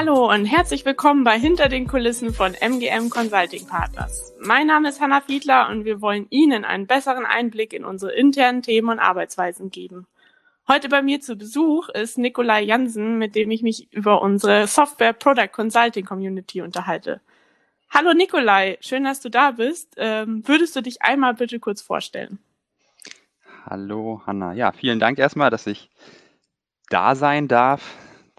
[0.00, 4.32] Hallo und herzlich willkommen bei Hinter den Kulissen von MGM Consulting Partners.
[4.40, 8.62] Mein Name ist Hanna Fiedler und wir wollen Ihnen einen besseren Einblick in unsere internen
[8.62, 10.06] Themen und Arbeitsweisen geben.
[10.66, 15.12] Heute bei mir zu Besuch ist Nikolai Jansen, mit dem ich mich über unsere Software
[15.12, 17.20] Product Consulting Community unterhalte.
[17.90, 19.96] Hallo Nikolai, schön, dass du da bist.
[19.98, 22.38] Ähm, würdest du dich einmal bitte kurz vorstellen?
[23.66, 24.54] Hallo Hanna.
[24.54, 25.90] Ja, vielen Dank erstmal, dass ich
[26.88, 27.82] da sein darf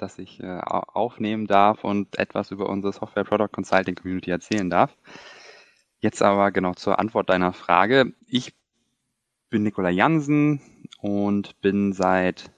[0.01, 4.95] dass ich äh, aufnehmen darf und etwas über unsere Software Product Consulting Community erzählen darf.
[5.99, 8.13] Jetzt aber genau zur Antwort deiner Frage.
[8.27, 8.53] Ich
[9.49, 10.61] bin Nikola Jansen
[10.99, 12.51] und bin seit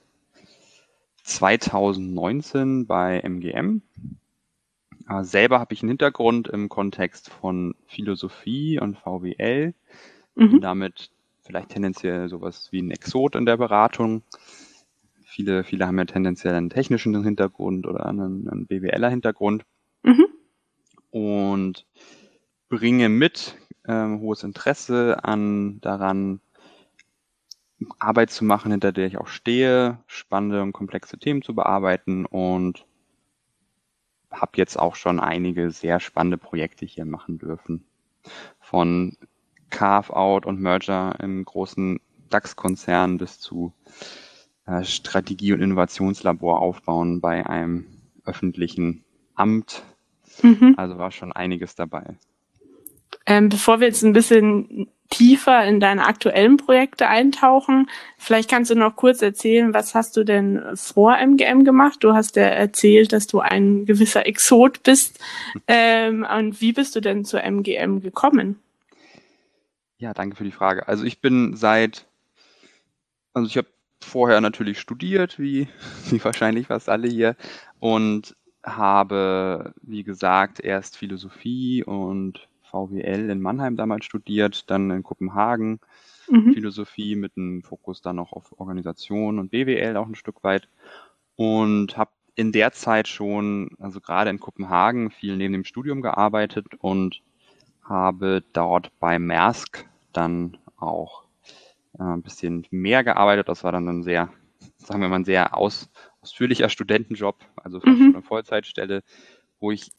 [1.24, 3.82] 2019 bei MGM.
[5.08, 9.74] Äh, selber habe ich einen Hintergrund im Kontext von Philosophie und VWL.
[10.34, 10.50] Mhm.
[10.50, 11.10] Bin damit
[11.42, 14.22] vielleicht tendenziell sowas wie ein Exot in der Beratung.
[15.34, 19.64] Viele, viele haben ja tendenziell einen technischen Hintergrund oder einen, einen BWLer Hintergrund.
[20.04, 20.26] Mhm.
[21.10, 21.86] Und
[22.68, 26.40] bringe mit ähm, hohes Interesse an daran,
[27.98, 32.86] Arbeit zu machen, hinter der ich auch stehe, spannende und komplexe Themen zu bearbeiten und
[34.30, 37.84] habe jetzt auch schon einige sehr spannende Projekte hier machen dürfen.
[38.60, 39.16] Von
[39.70, 41.98] Carve-out und Merger im großen
[42.30, 43.72] DAX-Konzern bis zu
[44.82, 47.86] Strategie- und Innovationslabor aufbauen bei einem
[48.24, 49.82] öffentlichen Amt.
[50.42, 50.74] Mhm.
[50.76, 52.16] Also war schon einiges dabei.
[53.26, 58.74] Ähm, bevor wir jetzt ein bisschen tiefer in deine aktuellen Projekte eintauchen, vielleicht kannst du
[58.74, 61.98] noch kurz erzählen, was hast du denn vor MGM gemacht?
[62.00, 65.18] Du hast ja erzählt, dass du ein gewisser Exot bist.
[65.66, 68.58] Ähm, und wie bist du denn zur MGM gekommen?
[69.98, 70.88] Ja, danke für die Frage.
[70.88, 72.06] Also ich bin seit,
[73.32, 73.68] also ich habe
[74.04, 75.68] vorher natürlich studiert, wie,
[76.10, 77.36] wie wahrscheinlich fast alle hier,
[77.80, 85.80] und habe, wie gesagt, erst Philosophie und VWL in Mannheim damals studiert, dann in Kopenhagen
[86.28, 86.54] mhm.
[86.54, 90.68] Philosophie mit einem Fokus dann noch auf Organisation und BWL auch ein Stück weit
[91.36, 96.66] und habe in der Zeit schon, also gerade in Kopenhagen, viel neben dem Studium gearbeitet
[96.78, 97.20] und
[97.84, 101.23] habe dort bei Maersk dann auch
[101.98, 103.48] ein bisschen mehr gearbeitet.
[103.48, 104.30] Das war dann ein sehr,
[104.78, 105.90] sagen wir mal, ein sehr aus,
[106.20, 108.14] ausführlicher Studentenjob, also mhm.
[108.14, 109.02] eine Vollzeitstelle,
[109.60, 109.90] wo ich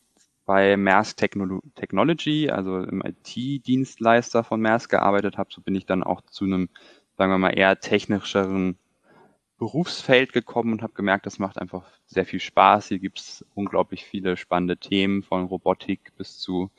[0.45, 5.49] bei Maersk Techno Technology, also im IT-Dienstleister von Maersk gearbeitet habe.
[5.51, 6.69] So bin ich dann auch zu einem,
[7.17, 8.77] sagen wir mal, eher technischeren
[9.57, 12.89] Berufsfeld gekommen und habe gemerkt, das macht einfach sehr viel Spaß.
[12.89, 16.69] Hier gibt es unglaublich viele spannende Themen von Robotik bis zu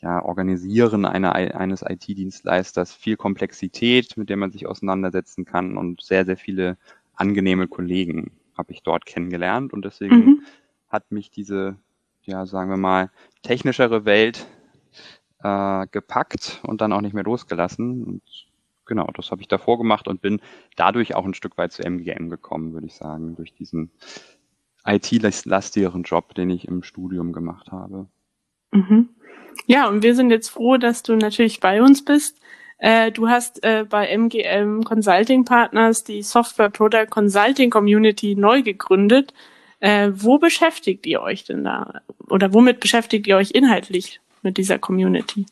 [0.00, 6.24] ja, Organisieren einer, eines IT-Dienstleisters viel Komplexität, mit der man sich auseinandersetzen kann und sehr,
[6.24, 6.76] sehr viele
[7.14, 10.42] angenehme Kollegen habe ich dort kennengelernt und deswegen mhm.
[10.88, 11.76] hat mich diese,
[12.24, 13.10] ja, sagen wir mal,
[13.42, 14.46] technischere Welt
[15.42, 18.04] äh, gepackt und dann auch nicht mehr losgelassen.
[18.04, 18.22] Und
[18.84, 20.40] genau, das habe ich davor gemacht und bin
[20.76, 23.90] dadurch auch ein Stück weit zu MGM gekommen, würde ich sagen, durch diesen
[24.84, 28.06] IT-lastigeren Job, den ich im Studium gemacht habe.
[28.72, 29.08] Mhm.
[29.66, 32.40] Ja, und wir sind jetzt froh, dass du natürlich bei uns bist.
[32.78, 39.34] Äh, du hast äh, bei MGM Consulting Partners die Software Product Consulting Community neu gegründet.
[39.80, 42.00] Äh, wo beschäftigt ihr euch denn da?
[42.28, 45.46] Oder womit beschäftigt ihr euch inhaltlich mit dieser Community?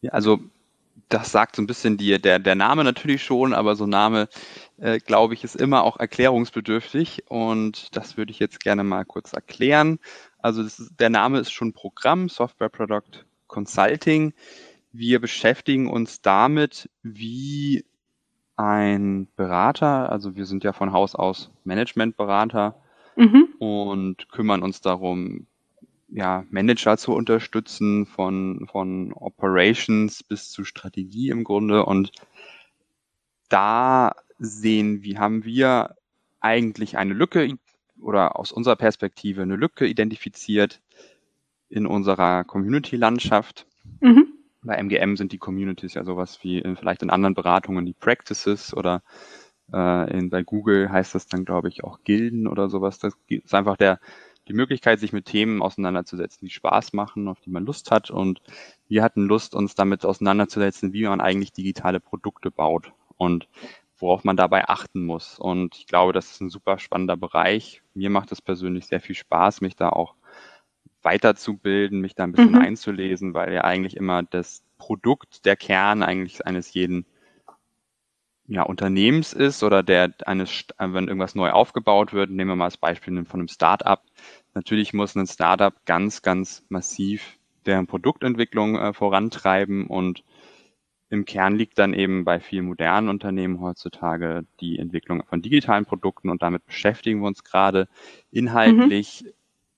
[0.00, 0.40] Ja, also
[1.08, 4.28] das sagt so ein bisschen die, der, der Name natürlich schon, aber so Name,
[4.78, 9.32] äh, glaube ich, ist immer auch erklärungsbedürftig und das würde ich jetzt gerne mal kurz
[9.32, 9.98] erklären.
[10.38, 14.32] Also ist, der Name ist schon Programm, Software Product Consulting.
[14.92, 17.84] Wir beschäftigen uns damit, wie
[18.56, 22.74] ein Berater, also wir sind ja von Haus aus Managementberater
[23.16, 23.48] mhm.
[23.58, 25.46] und kümmern uns darum,
[26.08, 31.84] ja, Manager zu unterstützen, von, von Operations bis zu Strategie im Grunde.
[31.84, 32.10] Und
[33.48, 35.96] da sehen, wie haben wir
[36.40, 37.44] eigentlich eine Lücke
[38.00, 40.80] oder aus unserer Perspektive eine Lücke identifiziert
[41.68, 43.66] in unserer Community-Landschaft.
[44.00, 44.28] Mhm.
[44.62, 48.74] Bei MGM sind die Communities ja sowas wie in, vielleicht in anderen Beratungen die Practices
[48.74, 49.02] oder
[49.72, 52.98] äh, in, bei Google heißt das dann, glaube ich, auch Gilden oder sowas.
[52.98, 54.00] Das ist einfach der,
[54.48, 58.10] die Möglichkeit, sich mit Themen auseinanderzusetzen, die Spaß machen, auf die man Lust hat.
[58.10, 58.40] Und
[58.88, 62.92] wir hatten Lust, uns damit auseinanderzusetzen, wie man eigentlich digitale Produkte baut.
[63.16, 63.48] Und
[63.98, 65.38] worauf man dabei achten muss.
[65.38, 67.82] Und ich glaube, das ist ein super spannender Bereich.
[67.94, 70.14] Mir macht es persönlich sehr viel Spaß, mich da auch
[71.02, 72.58] weiterzubilden, mich da ein bisschen mhm.
[72.58, 77.06] einzulesen, weil ja eigentlich immer das Produkt, der Kern eigentlich eines jeden
[78.46, 82.78] ja, Unternehmens ist oder der eines, wenn irgendwas neu aufgebaut wird, nehmen wir mal das
[82.78, 84.00] Beispiel von einem Startup.
[84.54, 90.24] Natürlich muss ein Startup ganz, ganz massiv deren Produktentwicklung äh, vorantreiben und
[91.10, 96.28] im Kern liegt dann eben bei vielen modernen Unternehmen heutzutage die Entwicklung von digitalen Produkten
[96.28, 97.88] und damit beschäftigen wir uns gerade
[98.30, 99.30] inhaltlich mhm.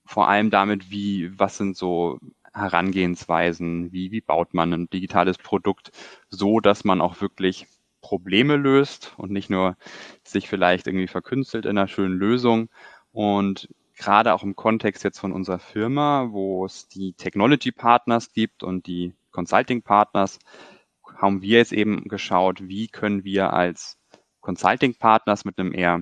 [0.05, 2.19] vor allem damit, wie, was sind so
[2.53, 5.91] Herangehensweisen, wie, wie baut man ein digitales Produkt
[6.29, 7.67] so, dass man auch wirklich
[8.01, 9.77] Probleme löst und nicht nur
[10.23, 12.69] sich vielleicht irgendwie verkünstelt in einer schönen Lösung.
[13.13, 18.63] Und gerade auch im Kontext jetzt von unserer Firma, wo es die Technology Partners gibt
[18.63, 20.39] und die Consulting Partners,
[21.21, 23.97] haben wir jetzt eben geschaut, wie können wir als
[24.41, 26.01] Consulting Partners mit einem eher,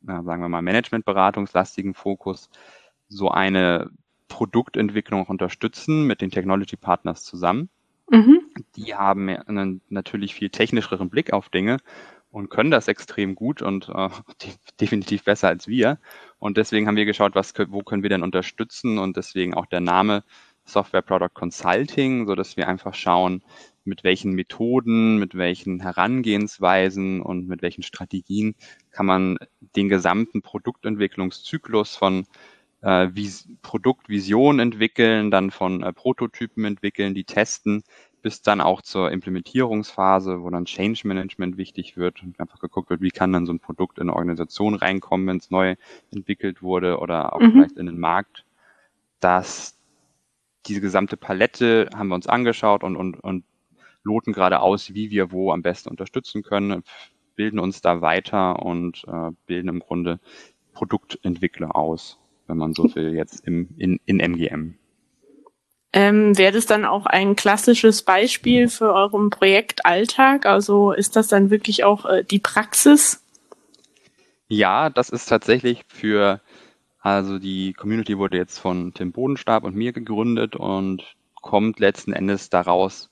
[0.00, 2.48] sagen wir mal, Management-beratungslastigen Fokus
[3.08, 3.90] so eine
[4.28, 7.68] Produktentwicklung unterstützen mit den Technology Partners zusammen.
[8.10, 8.40] Mhm.
[8.76, 11.76] Die haben einen natürlich viel technischeren Blick auf Dinge
[12.30, 14.08] und können das extrem gut und äh,
[14.80, 15.98] definitiv besser als wir.
[16.38, 19.80] Und deswegen haben wir geschaut, was, wo können wir denn unterstützen und deswegen auch der
[19.80, 20.24] Name
[20.64, 23.42] Software Product Consulting, so dass wir einfach schauen,
[23.84, 28.54] mit welchen Methoden, mit welchen Herangehensweisen und mit welchen Strategien
[28.90, 29.38] kann man
[29.76, 32.26] den gesamten Produktentwicklungszyklus von
[32.82, 37.82] äh, Vis Produktvision entwickeln, dann von äh, Prototypen entwickeln, die testen,
[38.22, 43.02] bis dann auch zur Implementierungsphase, wo dann Change Management wichtig wird und einfach geguckt wird,
[43.02, 45.76] wie kann dann so ein Produkt in eine Organisation reinkommen, wenn es neu
[46.10, 47.52] entwickelt wurde oder auch mhm.
[47.52, 48.44] vielleicht in den Markt.
[49.20, 49.78] Dass
[50.66, 53.44] diese gesamte Palette haben wir uns angeschaut und, und, und
[54.04, 56.84] loten gerade aus, wie wir wo am besten unterstützen können,
[57.34, 60.20] bilden uns da weiter und äh, bilden im Grunde
[60.72, 64.74] Produktentwickler aus wenn man so will, jetzt im, in, in MGM.
[65.92, 70.44] Ähm, Wäre das dann auch ein klassisches Beispiel für euren Projektalltag?
[70.44, 73.24] Also ist das dann wirklich auch äh, die Praxis?
[74.48, 76.40] Ja, das ist tatsächlich für,
[76.98, 82.50] also die Community wurde jetzt von Tim Bodenstab und mir gegründet und kommt letzten Endes
[82.50, 83.10] daraus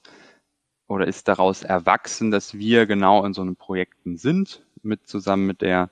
[0.87, 5.62] oder ist daraus erwachsen, dass wir genau in so einem Projekten sind, mit zusammen mit
[5.62, 5.90] der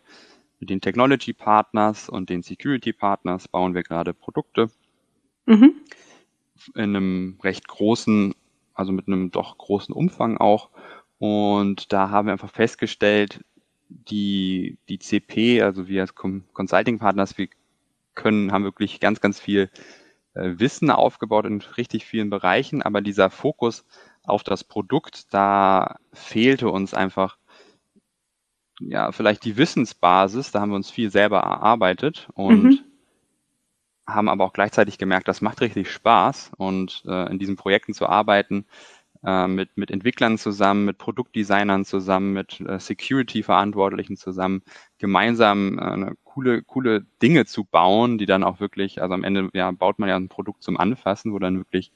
[0.61, 4.71] mit den Technology Partners und den Security Partners bauen wir gerade Produkte
[5.47, 5.73] mhm.
[6.75, 8.35] in einem recht großen,
[8.75, 10.69] also mit einem doch großen Umfang auch.
[11.19, 13.41] Und da haben wir einfach festgestellt,
[13.89, 17.49] die, die CP, also wir als Consulting Partners, wir
[18.15, 19.71] können, haben wirklich ganz, ganz viel
[20.35, 23.85] äh, Wissen aufgebaut in richtig vielen Bereichen, aber dieser Fokus
[24.23, 27.39] auf das Produkt, da fehlte uns einfach
[28.81, 32.79] ja, vielleicht die Wissensbasis, da haben wir uns viel selber erarbeitet und mhm.
[34.07, 36.53] haben aber auch gleichzeitig gemerkt, das macht richtig Spaß.
[36.57, 38.65] Und äh, in diesen Projekten zu arbeiten,
[39.23, 44.63] äh, mit, mit Entwicklern zusammen, mit Produktdesignern zusammen, mit äh, Security-Verantwortlichen zusammen,
[44.99, 49.51] gemeinsam äh, eine coole, coole Dinge zu bauen, die dann auch wirklich, also am Ende
[49.53, 51.93] ja, baut man ja ein Produkt zum Anfassen, wo dann wirklich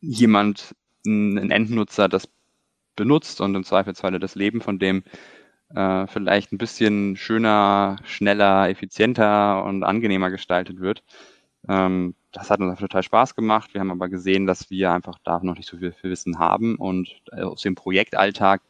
[0.00, 0.74] jemand,
[1.06, 2.28] ein Endnutzer das
[2.96, 5.02] benutzt und im Zweifelsfalle das Leben von dem
[5.74, 11.02] äh, vielleicht ein bisschen schöner, schneller, effizienter und angenehmer gestaltet wird.
[11.68, 13.74] Ähm, das hat uns total Spaß gemacht.
[13.74, 16.76] Wir haben aber gesehen, dass wir einfach da noch nicht so viel, viel Wissen haben
[16.76, 18.62] und aus dem Projektalltag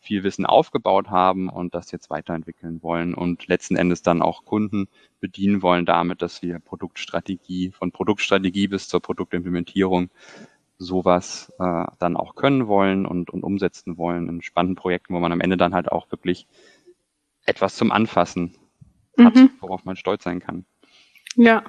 [0.00, 4.88] viel Wissen aufgebaut haben und das jetzt weiterentwickeln wollen und letzten Endes dann auch Kunden
[5.20, 10.10] bedienen wollen damit, dass wir Produktstrategie, von Produktstrategie bis zur Produktimplementierung
[10.78, 15.32] sowas äh, dann auch können wollen und, und umsetzen wollen in spannenden Projekten, wo man
[15.32, 16.46] am Ende dann halt auch wirklich
[17.46, 18.54] etwas zum Anfassen
[19.18, 19.50] hat, mhm.
[19.60, 20.64] worauf man stolz sein kann.
[21.34, 21.64] Ja,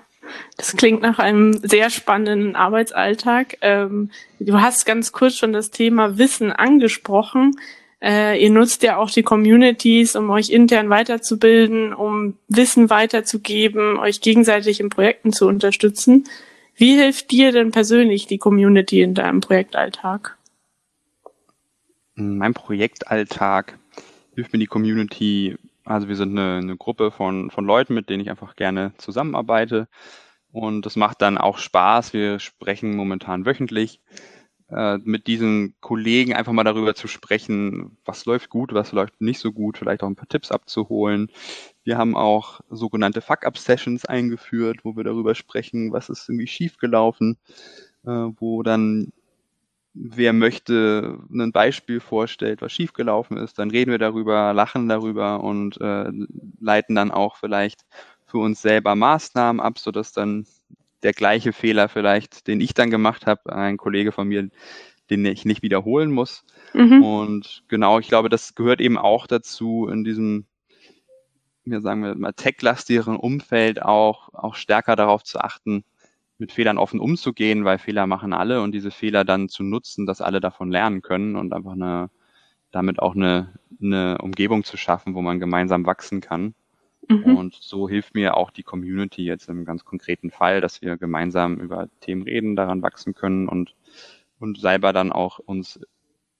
[0.57, 3.57] das klingt nach einem sehr spannenden Arbeitsalltag.
[3.61, 7.55] Ähm, du hast ganz kurz schon das Thema Wissen angesprochen.
[8.01, 14.21] Äh, ihr nutzt ja auch die Communities, um euch intern weiterzubilden, um Wissen weiterzugeben, euch
[14.21, 16.25] gegenseitig in Projekten zu unterstützen.
[16.79, 20.37] Wie hilft dir denn persönlich die Community in deinem Projektalltag?
[22.15, 23.77] In meinem Projektalltag
[24.33, 28.23] hilft mir die Community, also wir sind eine, eine Gruppe von, von Leuten, mit denen
[28.23, 29.89] ich einfach gerne zusammenarbeite.
[30.53, 32.13] Und das macht dann auch Spaß.
[32.13, 33.99] Wir sprechen momentan wöchentlich
[34.69, 39.41] äh, mit diesen Kollegen einfach mal darüber zu sprechen, was läuft gut, was läuft nicht
[39.41, 41.29] so gut, vielleicht auch ein paar Tipps abzuholen.
[41.89, 47.39] Wir haben auch sogenannte Fuck-Up-Sessions eingeführt, wo wir darüber sprechen, was ist irgendwie schiefgelaufen,
[48.05, 49.11] äh, wo dann
[49.95, 55.81] wer möchte ein Beispiel vorstellt, was schiefgelaufen ist, dann reden wir darüber, lachen darüber und
[55.81, 56.11] äh,
[56.59, 57.87] leiten dann auch vielleicht
[58.27, 60.45] für uns selber Maßnahmen ab, sodass dann
[61.01, 64.47] der gleiche Fehler vielleicht, den ich dann gemacht habe, ein Kollege von mir
[65.09, 66.43] den ich nicht wiederholen muss.
[66.73, 67.03] Mhm.
[67.03, 70.45] Und genau, ich glaube, das gehört eben auch dazu, in diesem,
[71.71, 75.83] wir sagen wir mal, tech-lastigeren Umfeld auch, auch stärker darauf zu achten,
[76.37, 80.21] mit Fehlern offen umzugehen, weil Fehler machen alle und diese Fehler dann zu nutzen, dass
[80.21, 82.09] alle davon lernen können und einfach eine,
[82.71, 86.55] damit auch eine, eine Umgebung zu schaffen, wo man gemeinsam wachsen kann.
[87.09, 87.35] Mhm.
[87.35, 91.57] Und so hilft mir auch die Community jetzt im ganz konkreten Fall, dass wir gemeinsam
[91.57, 93.75] über Themen reden, daran wachsen können und,
[94.39, 95.79] und selber dann auch uns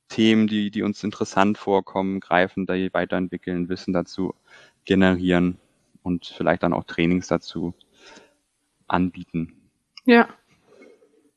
[0.08, 4.34] Themen, die, die uns interessant vorkommen, greifen, die weiterentwickeln, Wissen dazu
[4.86, 5.58] generieren
[6.04, 7.74] und vielleicht dann auch Trainings dazu
[8.88, 9.54] anbieten.
[10.06, 10.28] Ja.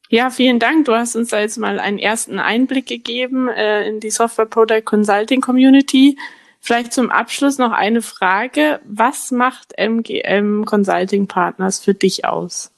[0.09, 0.85] Ja, vielen Dank.
[0.85, 4.83] Du hast uns da jetzt mal einen ersten Einblick gegeben äh, in die Software Product
[4.85, 6.19] Consulting Community.
[6.61, 8.81] Vielleicht zum Abschluss noch eine Frage.
[8.85, 12.73] Was macht MGM Consulting Partners für dich aus?